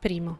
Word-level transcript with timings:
Primo. 0.00 0.38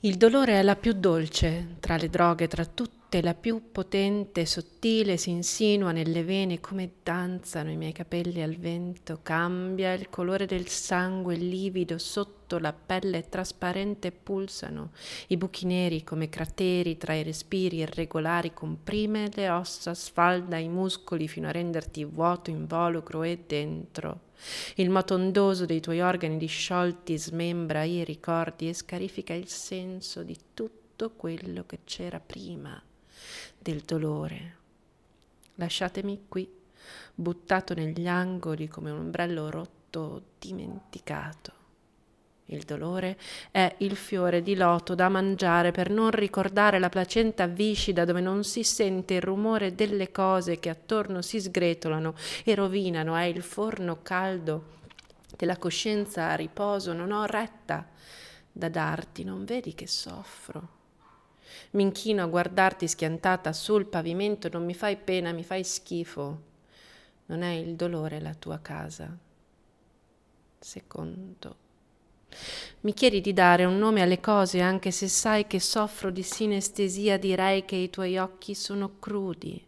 Il 0.00 0.18
dolore 0.18 0.58
è 0.58 0.62
la 0.62 0.76
più 0.76 0.92
dolce 0.92 1.76
tra 1.80 1.96
le 1.96 2.10
droghe, 2.10 2.46
tra 2.46 2.66
tutte 2.66 3.05
la 3.22 3.34
più 3.34 3.70
potente, 3.70 4.46
sottile, 4.46 5.16
si 5.16 5.30
insinua 5.30 5.92
nelle 5.92 6.24
vene 6.24 6.60
come 6.60 6.90
danzano 7.02 7.70
i 7.70 7.76
miei 7.76 7.92
capelli 7.92 8.42
al 8.42 8.56
vento, 8.56 9.20
cambia 9.22 9.92
il 9.92 10.10
colore 10.10 10.44
del 10.44 10.66
sangue 10.66 11.36
livido 11.36 11.98
sotto 11.98 12.58
la 12.58 12.72
pelle 12.72 13.28
trasparente 13.28 14.10
pulsano, 14.10 14.90
i 15.28 15.36
buchi 15.36 15.66
neri 15.66 16.02
come 16.02 16.28
crateri 16.28 16.96
tra 16.96 17.14
i 17.14 17.22
respiri 17.22 17.76
irregolari 17.76 18.52
comprime 18.52 19.30
le 19.34 19.50
ossa, 19.50 19.94
sfalda 19.94 20.56
i 20.56 20.68
muscoli 20.68 21.28
fino 21.28 21.46
a 21.46 21.52
renderti 21.52 22.04
vuoto, 22.04 22.50
involucro 22.50 23.22
e 23.22 23.44
dentro. 23.46 24.20
Il 24.74 24.90
moto 24.90 25.14
ondoso 25.14 25.64
dei 25.64 25.80
tuoi 25.80 26.00
organi 26.00 26.36
disciolti 26.36 27.16
smembra 27.16 27.84
i 27.84 28.04
ricordi 28.04 28.68
e 28.68 28.74
scarifica 28.74 29.32
il 29.32 29.48
senso 29.48 30.22
di 30.22 30.36
tutto 30.54 31.10
quello 31.10 31.64
che 31.66 31.78
c'era 31.84 32.18
prima 32.20 32.82
del 33.58 33.80
dolore. 33.80 34.56
Lasciatemi 35.54 36.24
qui, 36.28 36.48
buttato 37.14 37.74
negli 37.74 38.06
angoli 38.06 38.68
come 38.68 38.90
un 38.90 38.98
ombrello 38.98 39.50
rotto 39.50 40.22
dimenticato. 40.38 41.52
Il 42.48 42.62
dolore 42.62 43.18
è 43.50 43.74
il 43.78 43.96
fiore 43.96 44.40
di 44.40 44.54
loto 44.54 44.94
da 44.94 45.08
mangiare 45.08 45.72
per 45.72 45.90
non 45.90 46.10
ricordare 46.12 46.78
la 46.78 46.88
placenta 46.88 47.46
viscida 47.46 48.04
dove 48.04 48.20
non 48.20 48.44
si 48.44 48.62
sente 48.62 49.14
il 49.14 49.20
rumore 49.20 49.74
delle 49.74 50.12
cose 50.12 50.60
che 50.60 50.68
attorno 50.68 51.22
si 51.22 51.40
sgretolano 51.40 52.14
e 52.44 52.54
rovinano. 52.54 53.16
È 53.16 53.24
il 53.24 53.42
forno 53.42 53.98
caldo 54.02 54.74
della 55.36 55.56
coscienza 55.56 56.28
a 56.28 56.36
riposo. 56.36 56.92
Non 56.92 57.10
ho 57.10 57.24
retta 57.24 57.84
da 58.52 58.68
darti, 58.68 59.24
non 59.24 59.44
vedi 59.44 59.74
che 59.74 59.88
soffro. 59.88 60.75
Mi 61.70 61.82
inchino 61.82 62.22
a 62.22 62.26
guardarti 62.26 62.88
schiantata 62.88 63.52
sul 63.52 63.86
pavimento, 63.86 64.48
non 64.50 64.64
mi 64.64 64.74
fai 64.74 64.96
pena, 64.96 65.32
mi 65.32 65.44
fai 65.44 65.64
schifo. 65.64 66.42
Non 67.26 67.42
è 67.42 67.52
il 67.52 67.74
dolore 67.74 68.20
la 68.20 68.34
tua 68.34 68.58
casa. 68.60 69.16
Secondo 70.58 71.64
mi 72.80 72.92
chiedi 72.94 73.20
di 73.20 73.32
dare 73.32 73.64
un 73.64 73.78
nome 73.78 74.02
alle 74.02 74.20
cose 74.20 74.60
anche 74.60 74.90
se 74.90 75.08
sai 75.08 75.46
che 75.46 75.58
soffro 75.58 76.10
di 76.10 76.22
sinestesia, 76.22 77.18
direi 77.18 77.64
che 77.64 77.76
i 77.76 77.90
tuoi 77.90 78.18
occhi 78.18 78.54
sono 78.54 78.98
crudi, 78.98 79.64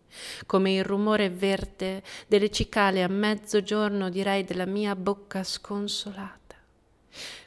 come 0.47 0.75
il 0.75 0.85
rumore 0.85 1.31
verde 1.31 2.03
delle 2.27 2.51
cicale 2.51 3.03
a 3.03 3.09
mezzogiorno, 3.09 4.09
direi 4.11 4.45
della 4.45 4.67
mia 4.67 4.95
bocca 4.95 5.43
sconsolata. 5.43 6.38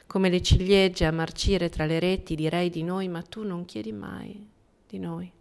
Come 0.06 0.28
le 0.28 0.42
ciliegie 0.42 1.06
a 1.06 1.12
marcire 1.12 1.68
tra 1.68 1.86
le 1.86 1.98
reti, 1.98 2.34
direi 2.34 2.70
di 2.70 2.82
noi, 2.82 3.08
ma 3.08 3.22
tu 3.22 3.44
non 3.44 3.64
chiedi 3.64 3.92
mai 3.92 4.48
di 4.86 4.98
noi. 4.98 5.32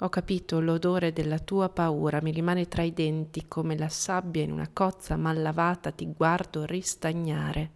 Ho 0.00 0.10
capito 0.10 0.60
l'odore 0.60 1.14
della 1.14 1.38
tua 1.38 1.70
paura, 1.70 2.20
mi 2.20 2.30
rimane 2.30 2.68
tra 2.68 2.82
i 2.82 2.92
denti 2.92 3.46
come 3.48 3.78
la 3.78 3.88
sabbia 3.88 4.42
in 4.42 4.52
una 4.52 4.68
cozza 4.70 5.16
mal 5.16 5.40
lavata, 5.40 5.90
ti 5.90 6.12
guardo 6.14 6.66
ristagnare. 6.66 7.70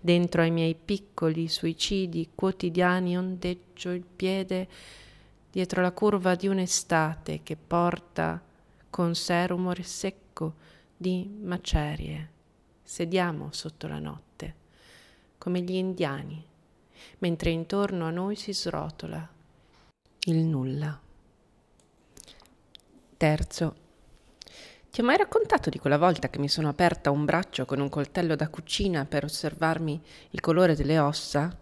Dentro 0.00 0.40
ai 0.40 0.50
miei 0.50 0.74
piccoli 0.74 1.48
suicidi 1.48 2.30
quotidiani 2.34 3.18
ondeggio 3.18 3.90
il 3.90 4.04
piede 4.04 4.68
dietro 5.50 5.82
la 5.82 5.92
curva 5.92 6.34
di 6.34 6.48
un'estate 6.48 7.40
che 7.42 7.56
porta 7.56 8.42
con 8.88 9.14
sé 9.14 9.46
rumore 9.46 9.82
secco 9.82 10.54
di 10.96 11.28
macerie. 11.42 12.30
Sediamo 12.82 13.48
sotto 13.52 13.86
la 13.86 13.98
notte, 13.98 14.25
come 15.46 15.60
gli 15.60 15.74
indiani, 15.74 16.44
mentre 17.18 17.50
intorno 17.50 18.04
a 18.04 18.10
noi 18.10 18.34
si 18.34 18.52
srotola 18.52 19.28
il 20.24 20.38
nulla. 20.38 20.98
Terzo. 23.16 23.76
Ti 24.90 25.00
ho 25.00 25.04
mai 25.04 25.16
raccontato 25.16 25.70
di 25.70 25.78
quella 25.78 25.98
volta 25.98 26.30
che 26.30 26.40
mi 26.40 26.48
sono 26.48 26.68
aperta 26.68 27.12
un 27.12 27.24
braccio 27.24 27.64
con 27.64 27.78
un 27.78 27.88
coltello 27.88 28.34
da 28.34 28.48
cucina 28.48 29.04
per 29.04 29.22
osservarmi 29.22 30.02
il 30.30 30.40
colore 30.40 30.74
delle 30.74 30.98
ossa? 30.98 31.56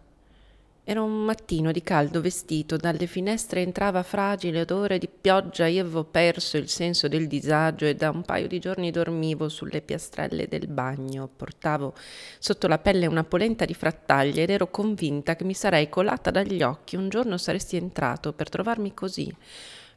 Era 0.87 1.01
un 1.01 1.25
mattino 1.25 1.73
di 1.73 1.81
caldo 1.81 2.21
vestito, 2.21 2.77
dalle 2.77 3.07
finestre 3.07 3.63
entrava 3.63 4.03
fragile 4.03 4.61
odore 4.61 4.99
di 4.99 5.09
pioggia, 5.09 5.67
io 5.67 5.81
avevo 5.81 6.05
perso 6.05 6.59
il 6.59 6.69
senso 6.69 7.09
del 7.09 7.27
disagio 7.27 7.87
e 7.87 7.95
da 7.95 8.11
un 8.11 8.21
paio 8.21 8.47
di 8.49 8.59
giorni 8.59 8.91
dormivo 8.91 9.49
sulle 9.49 9.81
piastrelle 9.81 10.47
del 10.47 10.67
bagno, 10.67 11.27
portavo 11.35 11.95
sotto 12.39 12.69
la 12.69 12.77
pelle 12.77 13.07
una 13.07 13.25
polenta 13.25 13.65
di 13.65 13.73
frattaglie 13.73 14.43
ed 14.43 14.51
ero 14.51 14.71
convinta 14.71 15.37
che 15.37 15.45
mi 15.45 15.55
sarei 15.55 15.89
colata 15.89 16.31
dagli 16.31 16.63
occhi, 16.63 16.97
un 16.97 17.09
giorno 17.09 17.39
saresti 17.39 17.77
entrato 17.77 18.35
per 18.35 18.51
trovarmi 18.51 18.93
così, 18.93 19.35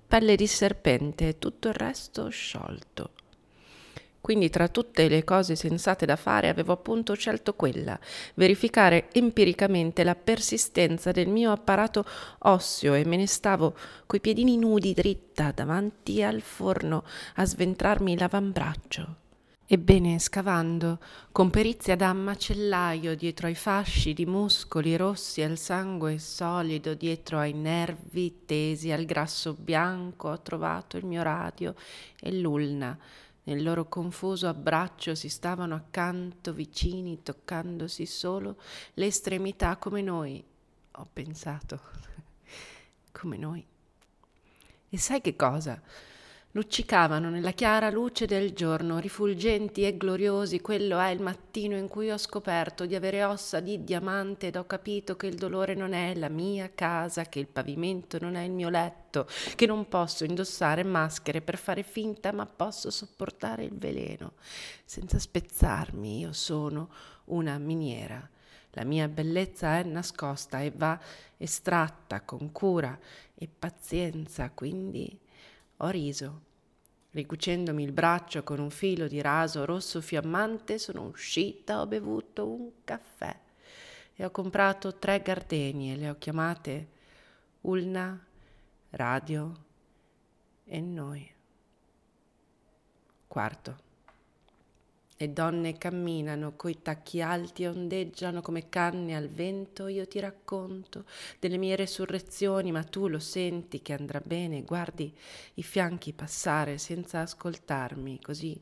pelle 0.07 0.37
di 0.37 0.47
serpente 0.47 1.27
e 1.27 1.37
tutto 1.37 1.67
il 1.67 1.73
resto 1.73 2.29
sciolto. 2.29 3.09
Quindi 4.27 4.49
tra 4.49 4.67
tutte 4.67 5.07
le 5.07 5.23
cose 5.23 5.55
sensate 5.55 6.05
da 6.05 6.17
fare 6.17 6.49
avevo 6.49 6.73
appunto 6.73 7.13
scelto 7.13 7.53
quella, 7.53 7.97
verificare 8.33 9.07
empiricamente 9.13 10.03
la 10.03 10.15
persistenza 10.15 11.13
del 11.13 11.29
mio 11.29 11.53
apparato 11.53 12.03
osseo 12.39 12.93
e 12.93 13.05
me 13.05 13.15
ne 13.15 13.25
stavo 13.25 13.73
coi 14.05 14.19
piedini 14.19 14.57
nudi 14.57 14.93
dritta 14.93 15.53
davanti 15.55 16.21
al 16.23 16.41
forno 16.41 17.05
a 17.35 17.45
sventrarmi 17.45 18.17
l'avambraccio. 18.17 19.15
Ebbene, 19.65 20.19
scavando, 20.19 20.99
con 21.31 21.49
perizia 21.49 21.95
da 21.95 22.11
macellaio 22.11 23.15
dietro 23.15 23.47
ai 23.47 23.55
fasci 23.55 24.13
di 24.13 24.25
muscoli 24.25 24.97
rossi 24.97 25.41
al 25.41 25.57
sangue 25.57 26.19
solido, 26.19 26.95
dietro 26.95 27.37
ai 27.37 27.53
nervi 27.53 28.43
tesi 28.45 28.91
al 28.91 29.05
grasso 29.05 29.53
bianco, 29.53 30.27
ho 30.27 30.41
trovato 30.41 30.97
il 30.97 31.05
mio 31.05 31.21
radio 31.21 31.75
e 32.19 32.33
l'ulna. 32.33 32.97
Nel 33.47 33.63
loro 33.63 33.87
confuso 33.87 34.49
abbraccio 34.49 35.15
si 35.15 35.29
stavano 35.29 35.73
accanto, 35.73 36.51
vicini, 36.51 37.23
toccandosi 37.23 38.05
solo 38.05 38.57
le 38.95 39.05
estremità 39.05 39.77
come 39.77 40.01
noi, 40.01 40.43
ho 40.91 41.07
pensato, 41.13 41.79
come 43.13 43.37
noi. 43.37 43.65
E 44.89 44.97
sai 44.97 45.21
che 45.21 45.37
cosa? 45.37 45.81
Luccicavano 46.51 47.29
nella 47.29 47.51
chiara 47.51 47.89
luce 47.89 48.25
del 48.25 48.53
giorno, 48.53 48.97
rifulgenti 48.97 49.83
e 49.85 49.95
gloriosi. 49.95 50.59
Quello 50.61 50.97
è 50.99 51.09
il 51.09 51.21
mattino 51.21 51.75
in 51.75 51.87
cui 51.87 52.09
ho 52.09 52.17
scoperto 52.17 52.85
di 52.85 52.95
avere 52.95 53.23
ossa 53.23 53.59
di 53.59 53.83
diamante 53.83 54.47
ed 54.47 54.55
ho 54.55 54.65
capito 54.65 55.15
che 55.15 55.27
il 55.27 55.35
dolore 55.35 55.75
non 55.75 55.93
è 55.93 56.15
la 56.15 56.29
mia 56.29 56.71
casa, 56.73 57.25
che 57.25 57.39
il 57.39 57.47
pavimento 57.47 58.17
non 58.19 58.35
è 58.35 58.43
il 58.43 58.51
mio 58.51 58.69
letto, 58.69 59.27
che 59.55 59.65
non 59.65 59.87
posso 59.87 60.23
indossare 60.23 60.83
maschere 60.83 61.41
per 61.41 61.57
fare 61.57 61.83
finta, 61.83 62.31
ma 62.31 62.45
posso 62.45 62.89
sopportare 62.89 63.63
il 63.63 63.77
veleno 63.77 64.33
senza 64.83 65.19
spezzarmi. 65.19 66.19
Io 66.19 66.33
sono 66.33 66.89
una 67.25 67.57
miniera. 67.57 68.27
La 68.71 68.83
mia 68.83 69.07
bellezza 69.07 69.77
è 69.77 69.83
nascosta 69.83 70.61
e 70.61 70.71
va 70.75 70.99
estratta 71.37 72.21
con 72.21 72.51
cura 72.51 72.97
e 73.35 73.47
pazienza, 73.47 74.51
quindi 74.51 75.19
ho 75.77 75.89
riso. 75.89 76.41
Ricucendomi 77.11 77.83
il 77.83 77.91
braccio 77.91 78.43
con 78.43 78.59
un 78.59 78.69
filo 78.69 79.07
di 79.07 79.21
raso 79.21 79.65
rosso 79.65 80.01
fiammante, 80.01 80.77
sono 80.77 81.03
uscita, 81.03 81.81
ho 81.81 81.87
bevuto 81.87 82.47
un 82.47 82.69
caffè 82.83 83.35
e 84.15 84.25
ho 84.25 84.31
comprato 84.31 84.95
tre 84.95 85.21
gardenie, 85.21 85.95
le 85.95 86.09
ho 86.09 86.15
chiamate 86.17 86.87
Ulna, 87.61 88.19
Radio 88.91 89.53
e 90.65 90.81
Noi. 90.81 91.31
Quarto. 93.27 93.86
Le 95.19 95.33
donne 95.33 95.79
camminano 95.79 96.55
coi 96.55 96.81
tacchi 96.83 97.21
alti 97.21 97.63
e 97.63 97.69
ondeggiano 97.69 98.41
come 98.41 98.69
canne 98.69 99.15
al 99.15 99.29
vento. 99.29 99.87
Io 99.87 100.07
ti 100.07 100.19
racconto 100.19 101.05
delle 101.39 101.57
mie 101.57 101.75
resurrezioni, 101.75 102.71
ma 102.71 102.83
tu 102.83 103.07
lo 103.07 103.17
senti 103.17 103.81
che 103.81 103.93
andrà 103.93 104.21
bene. 104.23 104.61
Guardi 104.61 105.11
i 105.55 105.63
fianchi 105.63 106.13
passare 106.13 106.77
senza 106.77 107.21
ascoltarmi, 107.21 108.21
così 108.21 108.61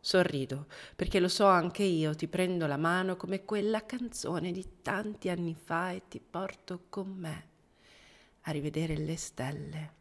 sorrido, 0.00 0.66
perché 0.96 1.20
lo 1.20 1.28
so 1.28 1.46
anche 1.46 1.84
io, 1.84 2.14
ti 2.16 2.26
prendo 2.26 2.66
la 2.66 2.78
mano 2.78 3.16
come 3.16 3.44
quella 3.44 3.86
canzone 3.86 4.50
di 4.50 4.66
tanti 4.82 5.28
anni 5.28 5.54
fa 5.54 5.92
e 5.92 6.02
ti 6.08 6.20
porto 6.20 6.86
con 6.88 7.08
me 7.08 7.48
a 8.42 8.50
rivedere 8.50 8.96
le 8.96 9.16
stelle. 9.16 9.99